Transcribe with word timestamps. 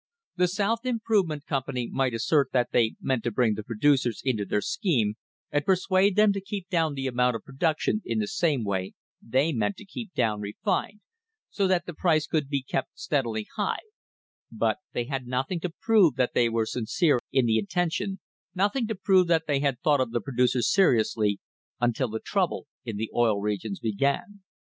The 0.35 0.47
South 0.47 0.83
Improvement 0.83 1.45
Company 1.45 1.87
might 1.87 2.15
assert 2.15 2.49
that 2.53 2.71
they 2.71 2.95
meant 2.99 3.23
to 3.23 3.29
bring 3.29 3.53
the 3.53 3.61
producers 3.61 4.19
into 4.25 4.45
their 4.45 4.59
scheme 4.59 5.13
and 5.51 5.63
persuade 5.63 6.15
them 6.15 6.33
to 6.33 6.41
keep 6.41 6.69
down 6.69 6.95
the 6.95 7.05
amoun/ 7.05 7.35
of 7.35 7.43
production 7.43 8.01
in 8.03 8.17
the 8.17 8.25
same 8.25 8.63
way 8.63 8.95
they 9.21 9.53
meant 9.53 9.77
to 9.77 9.85
keep 9.85 10.11
down 10.15 10.41
refined, 10.41 11.01
so 11.51 11.67
that 11.67 11.85
the 11.85 11.93
price 11.93 12.25
could 12.25 12.49
be 12.49 12.63
kept 12.63 12.97
steadily 12.97 13.45
high, 13.57 13.81
but 14.51 14.77
they 14.91 15.03
had 15.03 15.27
nothing 15.27 15.59
to 15.59 15.69
prove 15.69 16.15
that 16.15 16.33
they 16.33 16.49
were 16.49 16.65
sincere 16.65 17.19
in 17.31 17.45
the 17.45 17.59
intention, 17.59 18.19
nothing 18.55 18.87
to 18.87 18.95
prove 18.95 19.27
that 19.27 19.45
they 19.45 19.59
had 19.59 19.79
thought 19.81 20.01
of 20.01 20.09
the 20.09 20.19
producer 20.19 20.63
seriously 20.63 21.39
until 21.79 22.07
the 22.07 22.19
trouble 22.19 22.65
in 22.83 22.97
the 22.97 23.11
Oil 23.13 23.39
Regions 23.39 23.79
began. 23.79 24.41